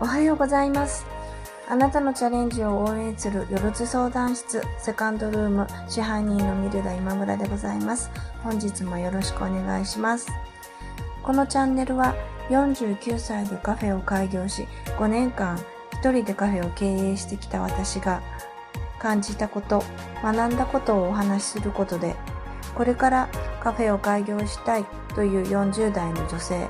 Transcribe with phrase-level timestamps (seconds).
[0.00, 1.04] おはようございます。
[1.68, 8.08] あなたのチャレンジを応援するよろず相談室セカンドルーム支配人のミルダ今村でございます。
[8.44, 10.28] 本日もよろしくお願いします。
[11.24, 12.14] このチャンネルは
[12.48, 15.58] 49歳でカフェを開業し5年間
[15.94, 18.22] 一人でカフェを経営してきた私が
[19.00, 19.82] 感じたこと、
[20.22, 22.14] 学んだことをお話しすることで
[22.76, 23.28] これから
[23.60, 24.84] カフェを開業したい
[25.16, 26.68] という40代の女性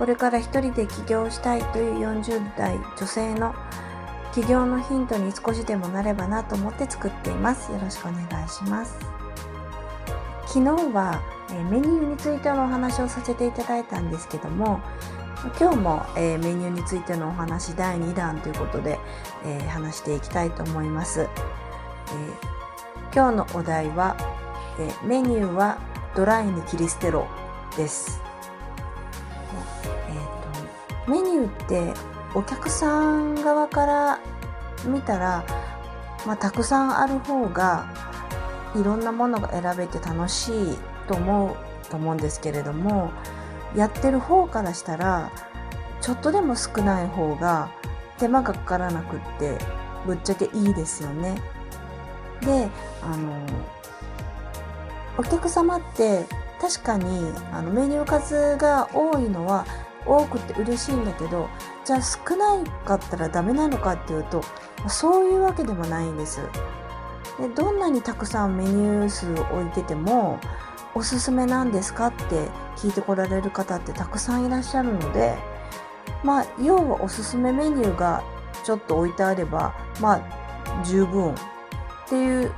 [0.00, 3.54] これから一人で起業したいという40代女性の
[4.34, 7.70] 起業のヒントに少しでもなればなと思って作っています。
[7.70, 8.98] よろしくお願いします。
[10.46, 11.20] 昨日は
[11.52, 14.80] えメニューについてのお話をさせていただいたんですけども、
[15.58, 18.98] 今日も、えメニューについてのお話第2弾ということで、
[19.44, 21.22] えー話していきたいと思います。
[21.22, 21.28] えー
[23.12, 24.16] 今日のお題は、
[24.78, 25.78] えーメニューは
[26.14, 27.26] ドライに切り捨てろ
[27.76, 28.29] です。
[31.10, 31.92] メニューって
[32.36, 34.20] お客さん側から
[34.86, 35.44] 見たら、
[36.24, 37.92] まあ、たくさんある方が
[38.76, 41.56] いろんなものが選べて楽しいと思う
[41.90, 43.10] と思うんですけれども
[43.74, 45.32] やってる方からしたら
[46.00, 47.72] ちょっとでも少ない方が
[48.18, 49.58] 手間がかからなくって
[50.06, 51.42] ぶっちゃけいいですよね。
[52.40, 52.68] で
[53.02, 53.34] あの
[55.18, 56.24] お客様って
[56.60, 59.66] 確かにあのメニュー数が多いのは
[60.06, 61.48] 多くて嬉しいんだけど
[61.84, 64.42] じゃあ少ないかったらダメなのかっていうと
[64.88, 66.40] そういうわけでもないんです。
[67.38, 70.38] でどんなにたくさんメニュー数を置いてても
[70.94, 75.38] おすすめなんですかって聞いてこられる方ってたくさんいらっしゃるので
[76.22, 78.22] まあ要はおすすめメニューが
[78.64, 81.36] ちょっと置いてあればまあ十分っ
[82.08, 82.50] ていう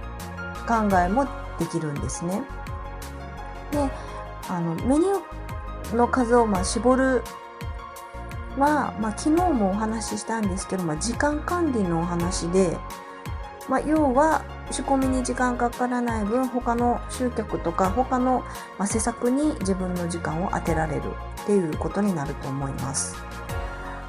[0.66, 1.26] 考えも
[1.58, 2.42] できるんですね。
[3.70, 3.90] で
[4.48, 5.31] あのメニュー
[5.96, 7.22] の数をまあ絞る
[8.58, 12.76] は、まあ、昨日もお話ししたんですけど、まあ、時間管理のお話で、
[13.68, 18.44] まあ、要は仕込みに時間かからない分他の集客とか他の、
[18.86, 21.02] 施策に自分の時間を当てられる
[21.42, 23.16] っていうことになると思います。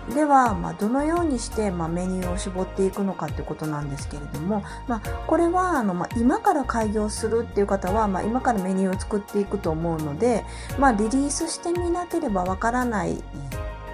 [0.10, 10.44] では、まあ、どのようにして、まあ、メニューを絞っていくのかってことなんですけれども、まあ、これはあの、まあ、今から開業するっていう方は、まあ、今からメニューを作っていくと思うので、
[10.78, 13.24] まあ、リリースしてみなければわからない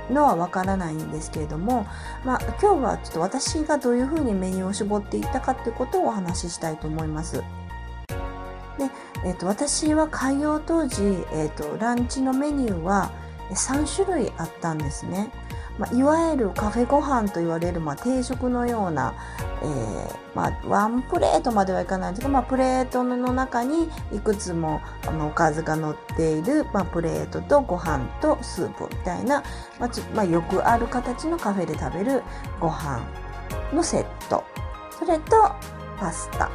[0.09, 1.85] のはわからないんですけれども、
[2.25, 7.35] まあ、今日はちょっと私がどういうふうにメニューを絞っていったかってことをお話ししたいと思います。
[7.37, 7.43] で、
[9.25, 13.11] えっと私は開業当時、えっとランチのメニューは
[13.51, 15.29] 3種類あったんですね。
[15.79, 19.13] まあ、いわゆるカフェご飯と言われる、まあ、定食のような、
[19.63, 29.41] えーまあ、ワンプレートまではいかないんですけど、ま、プレートの中にいくつもあのおかずが乗っている、ま、プレートとご飯とスープみたいな、
[29.79, 32.23] まあちま、よくある形のカフェで食べる
[32.59, 33.01] ご飯
[33.73, 34.43] のセット。
[34.91, 35.55] それと
[35.97, 36.51] パスタ。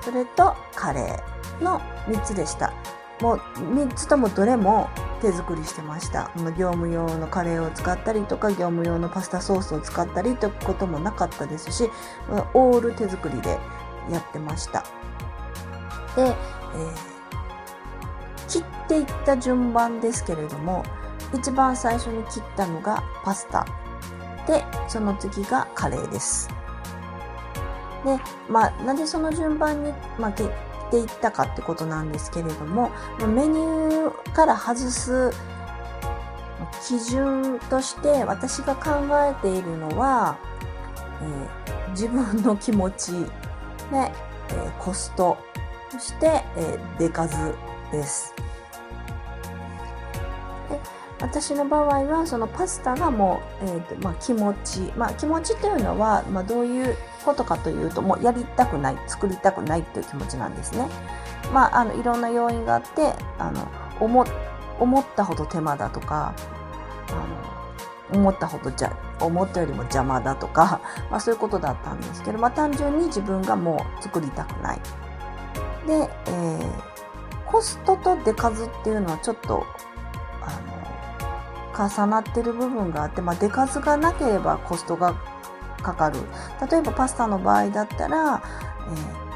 [0.00, 2.72] それとカレーの3つでした。
[3.20, 4.88] もう3つともどれも
[5.20, 6.30] 手作りしてました。
[6.56, 11.90] 業務用のカレーを使ったりとか業務用のパスタソースを使ったりということもなかったですし
[12.54, 13.58] オール手作りで
[14.10, 14.84] やってました。
[16.16, 17.18] で、えー
[18.48, 20.82] 切っていった順番ですけれども
[21.34, 23.66] 一番最初に切ったのがパスタ。
[24.46, 26.48] でその次がカレーです。
[28.04, 28.18] で
[28.48, 30.32] まあなんでその順番に、まあ、
[30.88, 32.90] っていったかってことなんですけれども
[33.20, 35.30] メニューから外す
[36.86, 40.38] 基準として私が考えているのは、
[41.22, 43.12] えー自分の気持ち
[43.90, 44.12] ね、
[44.50, 45.38] えーコスト
[45.90, 47.54] そして、えー出数
[47.90, 48.34] です。
[51.20, 60.86] 私の場合はそのパスタがもう、えーとまあ、気持ち、まあ、気持ちというのは、まあ、どういうことかというともうやりたくない作りたくないという気持ちなんですね。
[61.52, 63.68] まあ、あのいろんな要因があってあの
[64.00, 64.24] 思
[64.78, 66.34] 思ったほど手間だとか
[67.10, 70.80] あの思ったほどじゃ思ったよりも邪魔だとか、
[71.10, 74.80] まあ、そういうことだったんですけど、まあ、単純に自分がもう作りたくない。
[75.86, 76.98] で、えー
[77.50, 79.64] コストと出数っていうのはちょっと
[80.42, 80.97] あの
[81.78, 85.14] 重なってる部分があって、まあ、出数がなければコストが
[85.82, 86.18] かかる
[86.70, 88.42] 例えばパスタの場合だったら、
[88.88, 89.28] えー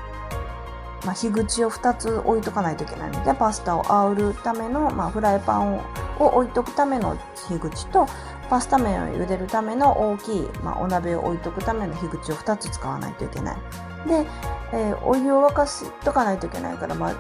[1.05, 5.83] まあ、火口を2つ置いとかないといけないのでパスタを煽るための、まあ、フライパンを
[6.19, 7.17] 置いとくための
[7.49, 8.07] 火口と
[8.49, 13.57] パスタ麺を茹でるための大きい、まあ、お鍋を置いとくための火口を2つ使わないといけない。
[14.07, 14.27] で、
[14.73, 17.15] えーお湯を沸かしとかないといけないから、まあ、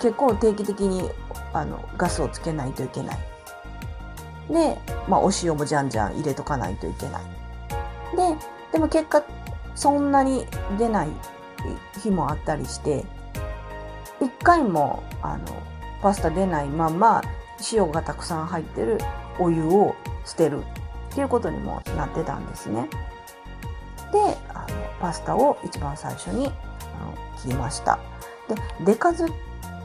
[0.00, 1.10] 結構定期的に
[1.52, 3.18] あのガスをつけないといけない。
[4.50, 4.76] で、
[5.08, 7.22] まあ、お塩もじゃんじゃん入れとかないといけない。
[8.16, 8.36] で
[8.72, 9.22] でも結果
[9.74, 10.46] そんなに
[10.78, 11.08] 出ない
[12.02, 13.04] 日もあったりして
[14.20, 15.44] 一回もあの
[16.02, 17.22] パスタ出ないまま
[17.72, 18.98] 塩がたくさん入ってる
[19.38, 19.94] お湯を
[20.24, 20.60] 捨てる
[21.10, 22.88] っていうことにもなってたんですね。
[24.12, 24.18] で
[24.52, 24.66] あの
[25.00, 26.52] パスタを一番最初にあの
[27.40, 27.98] 切りました。
[28.48, 28.54] で
[28.84, 29.28] 出数っ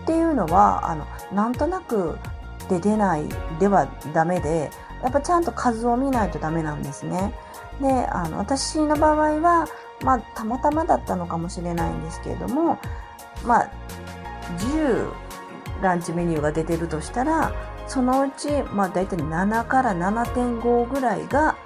[0.05, 2.17] ていうのはあのなんとなく
[2.69, 3.25] で出ない
[3.59, 4.71] ではダメで
[5.03, 7.33] やっぱちゃんと数を見ないとダメなんですね。
[7.81, 9.67] であの私の場合は、
[10.01, 12.79] まあ、たまたまだったのかもしれないんですけれども、
[13.45, 13.71] まあ、
[14.57, 15.11] 10
[15.81, 17.53] ランチメニューが出てるとしたら
[17.87, 21.57] そのうち、まあ、大体7から7.5ぐらいが、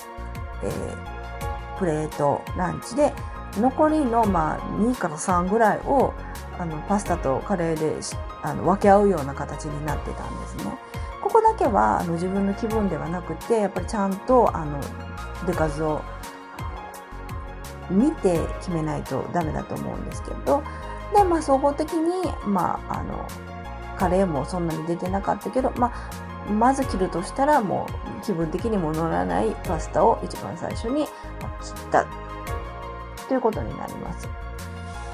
[0.63, 3.13] えー、プレートランチで
[3.53, 6.13] 残りの、まあ、2から3ぐらいを
[6.59, 7.95] あのパスタとカレーで
[8.43, 10.77] あの分け合うような形になってたんですね。
[11.21, 14.79] ここだけはあの自分の気分ではなくてやっぱりちゃんとあの
[15.47, 16.01] 出数を
[17.89, 20.63] 見て決めないとダメだと思うんですけど
[21.15, 23.27] で、まあ、総合的に、まあ、あの
[23.97, 25.91] カレーもそんなに出てなかったけど、ま
[26.47, 27.87] あ、まず切るとしたらも
[28.21, 31.11] う気分的にも乗らないパスタを一番最初に切っ
[31.91, 32.05] た
[33.27, 34.48] ということになります。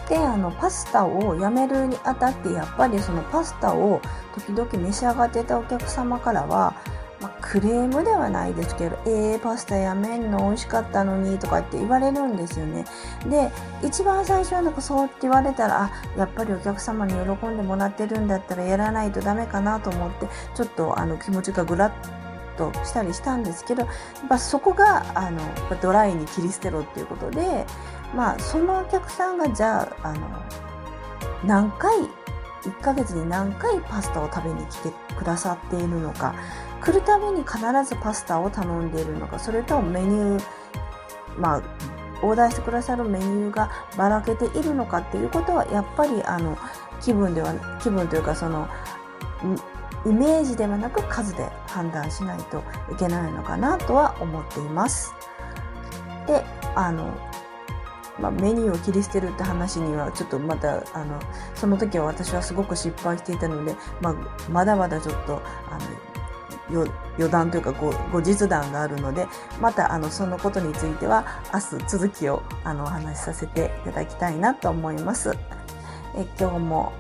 [0.10, 4.02] であのパスタをやめるにあたってやっぱりそのパスタを
[4.36, 6.76] 時々召し上がってたお客様からは
[7.22, 12.86] まあ、クレームではないですけど、えー、パスタやめんの美味しかったのにとかって言われるんですよね。
[13.26, 21.94] で、一番最初はなんかそうって言われたら、あ、やっぱりお客様に喜んでもらってるんだったらやらないとダメかなと思って、ちょっとあの気持ちがぐらっ
[22.58, 25.40] としたりしたんですけど、やっぱそこがあの
[25.82, 27.66] ドライに切り捨てろっていうことで、
[28.14, 30.46] まあそのお客さんがじゃあ、あの、
[31.46, 31.92] 何回
[32.66, 36.36] 1ヶ月に何回パスタを食べに来てくださっているのか
[36.82, 40.44] 来るたびに必ずパスタを頼んでいるのかそれともメニュー
[41.38, 41.64] まあ
[42.22, 46.58] オーダーしてくださるメニューがばらけているのかっていうことはやっぱりあの
[47.02, 48.68] 気分では気分というかその
[50.06, 55.14] イメージではなく数で判断しないといけないのかなとは思っています。
[56.28, 56.44] で
[56.76, 57.14] あの
[58.20, 61.20] まあ、メニューを切り捨てるって話にはちょっとまたあの
[61.54, 64.16] その時は私はすごく失敗していたので、まあ、
[64.50, 65.86] まだまだちょっとあの
[67.18, 69.28] 余談というか後日談があるので
[69.62, 75.38] またあのそのことについては明日続きをあのお話しさせていただきたいなと思います。
[76.18, 76.94] え今日も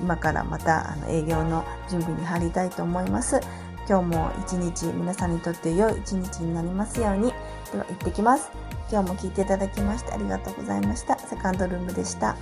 [0.00, 3.40] 今からまたあの営業の準備に入りたいと思います。
[3.88, 7.32] 今日も一日皆さんにとって良い一日になりますように。
[7.74, 8.50] では行ってきます。
[8.90, 11.18] 今日も聞いていただきましてありがとうございました。
[11.18, 12.36] セカンドルームでした。